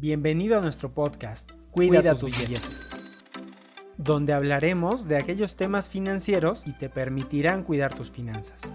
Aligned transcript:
Bienvenido 0.00 0.56
a 0.56 0.62
nuestro 0.62 0.94
podcast 0.94 1.52
Cuida, 1.70 2.14
tus, 2.14 2.34
billetes, 2.34 2.90
donde 3.98 4.32
hablaremos 4.32 5.08
de 5.08 5.18
aquellos 5.18 5.56
temas 5.56 5.90
financieros 5.90 6.66
y 6.66 6.72
te 6.72 6.88
permitirán 6.88 7.64
cuidar 7.64 7.92
tus 7.92 8.10
finanzas. 8.10 8.74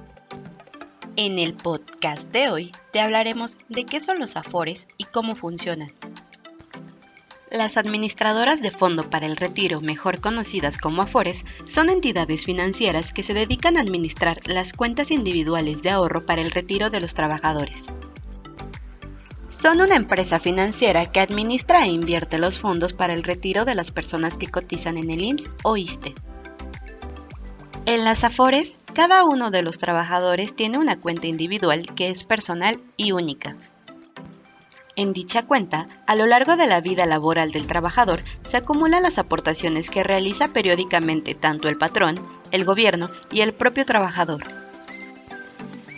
En 1.15 1.39
el 1.39 1.55
podcast 1.55 2.31
de 2.31 2.51
hoy 2.51 2.71
te 2.93 2.99
hablaremos 2.99 3.57
de 3.69 3.85
qué 3.85 4.01
son 4.01 4.19
los 4.19 4.37
afores 4.37 4.87
y 4.97 5.05
cómo 5.05 5.35
funcionan. 5.35 5.91
Las 7.49 7.77
administradoras 7.77 8.61
de 8.61 8.69
fondo 8.69 9.09
para 9.09 9.25
el 9.25 9.35
retiro, 9.35 9.81
mejor 9.81 10.21
conocidas 10.21 10.77
como 10.77 11.01
afores, 11.01 11.43
son 11.67 11.89
entidades 11.89 12.45
financieras 12.45 13.13
que 13.13 13.23
se 13.23 13.33
dedican 13.33 13.77
a 13.77 13.81
administrar 13.81 14.41
las 14.45 14.73
cuentas 14.73 15.09
individuales 15.09 15.81
de 15.81 15.89
ahorro 15.89 16.23
para 16.27 16.43
el 16.43 16.51
retiro 16.51 16.91
de 16.91 16.99
los 16.99 17.15
trabajadores. 17.15 17.87
Son 19.57 19.79
una 19.79 19.95
empresa 19.95 20.39
financiera 20.39 21.05
que 21.05 21.21
administra 21.21 21.85
e 21.85 21.87
invierte 21.87 22.37
los 22.37 22.59
fondos 22.59 22.93
para 22.93 23.13
el 23.13 23.23
retiro 23.23 23.63
de 23.63 23.73
las 23.73 23.89
personas 23.89 24.37
que 24.37 24.49
cotizan 24.49 24.97
en 24.97 25.09
el 25.09 25.23
IMSS 25.23 25.49
o 25.63 25.77
ISTE. 25.77 26.13
En 27.85 28.03
las 28.03 28.23
Afores, 28.23 28.77
cada 28.93 29.23
uno 29.23 29.51
de 29.51 29.61
los 29.61 29.79
trabajadores 29.79 30.55
tiene 30.55 30.77
una 30.77 30.99
cuenta 30.99 31.27
individual 31.27 31.85
que 31.95 32.09
es 32.09 32.23
personal 32.23 32.81
y 32.97 33.13
única. 33.13 33.55
En 34.97 35.13
dicha 35.13 35.43
cuenta, 35.43 35.87
a 36.05 36.15
lo 36.15 36.25
largo 36.25 36.57
de 36.57 36.67
la 36.67 36.81
vida 36.81 37.05
laboral 37.05 37.51
del 37.51 37.65
trabajador, 37.65 38.23
se 38.43 38.57
acumulan 38.57 39.03
las 39.03 39.17
aportaciones 39.17 39.89
que 39.89 40.03
realiza 40.03 40.49
periódicamente 40.49 41.33
tanto 41.33 41.69
el 41.69 41.77
patrón, 41.77 42.19
el 42.51 42.65
gobierno 42.65 43.09
y 43.31 43.41
el 43.41 43.53
propio 43.53 43.85
trabajador. 43.85 44.43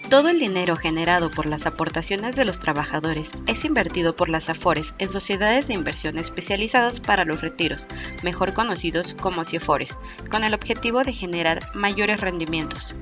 Todo 0.10 0.30
el 0.30 0.40
dinero 0.40 0.78
generado 0.78 1.30
por 1.30 1.46
las 1.46 1.66
aportaciones 1.66 2.38
de 2.38 2.46
los 2.46 2.60
trabajadores 2.60 3.32
es 3.46 3.66
invertido 3.66 4.16
por 4.16 4.30
las 4.30 4.48
AFORES 4.48 4.94
en 5.00 5.12
sociedades 5.12 5.68
de 5.68 5.74
inversión 5.74 6.18
especializadas 6.18 7.02
para 7.02 7.26
los 7.26 7.42
retiros, 7.42 7.88
mejor 8.24 8.54
conocidos 8.54 9.18
como 9.20 9.44
CIFORES, 9.44 9.98
con 10.32 10.46
el 10.46 10.54
objetivo 10.54 11.04
de 11.04 11.12
generar 11.12 11.60
mayores 11.76 12.22
rendimientos. 12.22 12.96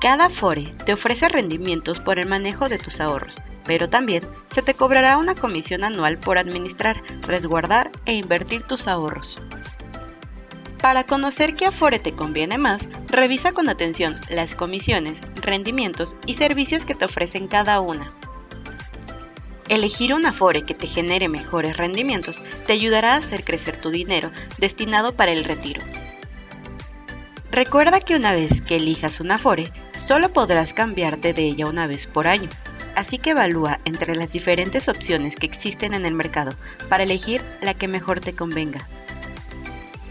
Cada 0.00 0.26
AFORE 0.26 0.74
te 0.84 0.92
ofrece 0.92 1.28
rendimientos 1.28 2.00
por 2.00 2.18
el 2.18 2.26
manejo 2.26 2.68
de 2.68 2.78
tus 2.78 3.00
ahorros, 3.00 3.36
pero 3.64 3.88
también 3.88 4.24
se 4.50 4.60
te 4.60 4.74
cobrará 4.74 5.18
una 5.18 5.36
comisión 5.36 5.84
anual 5.84 6.18
por 6.18 6.36
administrar, 6.36 7.00
resguardar 7.28 7.92
e 8.06 8.14
invertir 8.14 8.64
tus 8.64 8.88
ahorros. 8.88 9.38
Para 10.84 11.04
conocer 11.04 11.54
qué 11.54 11.64
Afore 11.64 11.98
te 11.98 12.12
conviene 12.12 12.58
más, 12.58 12.90
revisa 13.08 13.52
con 13.52 13.70
atención 13.70 14.20
las 14.28 14.54
comisiones, 14.54 15.18
rendimientos 15.36 16.14
y 16.26 16.34
servicios 16.34 16.84
que 16.84 16.94
te 16.94 17.06
ofrecen 17.06 17.48
cada 17.48 17.80
una. 17.80 18.12
Elegir 19.70 20.12
un 20.12 20.26
Afore 20.26 20.66
que 20.66 20.74
te 20.74 20.86
genere 20.86 21.30
mejores 21.30 21.78
rendimientos 21.78 22.42
te 22.66 22.74
ayudará 22.74 23.14
a 23.14 23.16
hacer 23.16 23.44
crecer 23.44 23.78
tu 23.78 23.88
dinero 23.88 24.30
destinado 24.58 25.14
para 25.14 25.32
el 25.32 25.44
retiro. 25.44 25.80
Recuerda 27.50 28.00
que 28.00 28.16
una 28.16 28.34
vez 28.34 28.60
que 28.60 28.76
elijas 28.76 29.20
un 29.20 29.30
Afore, 29.30 29.72
solo 30.06 30.34
podrás 30.34 30.74
cambiarte 30.74 31.32
de 31.32 31.44
ella 31.44 31.64
una 31.64 31.86
vez 31.86 32.06
por 32.06 32.26
año. 32.26 32.50
Así 32.94 33.16
que 33.16 33.30
evalúa 33.30 33.80
entre 33.86 34.16
las 34.16 34.34
diferentes 34.34 34.86
opciones 34.90 35.34
que 35.34 35.46
existen 35.46 35.94
en 35.94 36.04
el 36.04 36.12
mercado 36.12 36.54
para 36.90 37.04
elegir 37.04 37.40
la 37.62 37.72
que 37.72 37.88
mejor 37.88 38.20
te 38.20 38.34
convenga. 38.34 38.86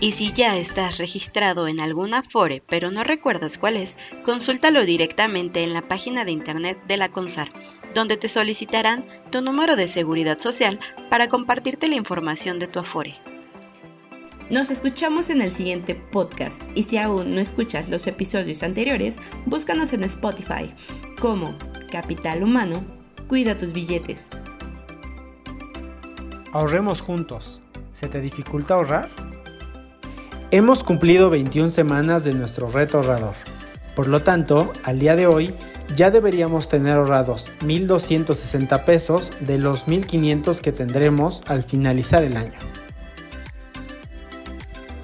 Y 0.04 0.12
si 0.12 0.34
ya 0.34 0.58
estás 0.58 0.98
registrado 0.98 1.66
en 1.70 1.80
alguna 1.80 2.18
Afore 2.18 2.62
pero 2.68 2.92
no 2.92 3.06
recuerdas 3.06 3.58
cuál 3.58 3.78
es, 3.78 3.98
consúltalo 4.26 4.84
directamente 4.84 5.64
en 5.64 5.73
la 5.73 5.88
página 5.88 6.26
de 6.26 6.34
internet 6.34 6.78
de 6.90 6.98
la 6.98 7.08
CONSAR, 7.08 7.54
donde 7.96 8.18
te 8.18 8.28
solicitarán 8.28 9.06
tu 9.31 9.40
número 9.40 9.78
de 9.78 9.88
seguridad 9.88 10.40
social 10.40 10.78
para 11.09 11.30
compartirte 11.30 11.88
la 11.88 11.96
información 11.96 12.59
de 12.59 12.68
tu 12.68 12.80
Afore. 12.80 13.16
Nos 14.50 14.72
escuchamos 14.72 15.30
en 15.30 15.42
el 15.42 15.54
siguiente 15.54 15.96
podcast 15.96 16.62
y 16.76 16.84
si 16.84 16.98
aún 16.98 17.34
no 17.34 17.40
escuchas 17.40 17.88
los 17.88 18.06
episodios 18.06 18.62
anteriores, 18.62 19.16
búscanos 19.46 19.94
en 19.94 20.03
Spotify 20.03 20.75
como 21.22 21.58
Capital 21.90 22.44
Humano, 22.44 22.84
cuida 23.30 23.58
tus 23.58 23.72
billetes. 23.72 24.28
Ahorremos 26.52 27.00
juntos. 27.00 27.64
¿Se 27.94 28.09
te 28.09 28.20
dificulta 28.20 28.74
ahorrar? 28.74 29.08
Hemos 30.53 30.84
cumplido 30.84 31.31
21 31.31 31.72
semanas 31.72 32.24
de 32.24 32.31
nuestro 32.31 32.69
reto 32.69 32.97
ahorrador. 32.97 33.34
Por 33.96 34.08
lo 34.08 34.22
tanto, 34.22 34.72
al 34.84 35.00
día 35.00 35.16
de 35.16 35.25
hoy 35.25 35.56
ya 35.96 36.12
deberíamos 36.12 36.69
tener 36.69 36.96
ahorrados 36.96 37.50
1.260 37.62 38.86
pesos 38.86 39.31
de 39.40 39.58
los 39.58 39.88
1.500 39.88 40.62
que 40.62 40.72
tendremos 40.72 41.41
al 41.47 41.64
finalizar 41.64 42.24
el 42.24 42.38
año. 42.38 42.59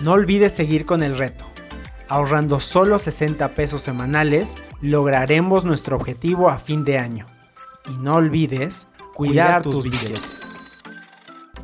No 0.03 0.11
olvides 0.11 0.53
seguir 0.53 0.85
con 0.85 1.01
el 1.01 1.17
reto. 1.17 1.45
Ahorrando 2.07 2.59
solo 2.59 2.99
60 2.99 3.47
pesos 3.55 3.81
semanales, 3.81 4.55
lograremos 4.81 5.65
nuestro 5.65 5.95
objetivo 5.95 6.51
a 6.51 6.59
fin 6.59 6.85
de 6.85 6.99
año. 6.99 7.25
Y 7.89 7.97
no 7.97 8.17
olvides 8.17 8.87
cuidar, 9.15 9.63
tus, 9.63 9.89
billetes. 9.89 10.58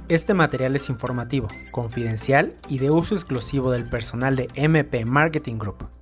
Este 0.07 0.35
material 0.35 0.75
es 0.75 0.89
informativo, 0.89 1.47
confidencial 1.71 2.55
y 2.69 2.77
de 2.77 2.91
uso 2.91 3.15
exclusivo 3.15 3.71
del 3.71 3.89
personal 3.89 4.35
de 4.35 4.49
MP 4.53 5.03
Marketing 5.03 5.57
Group. 5.57 5.94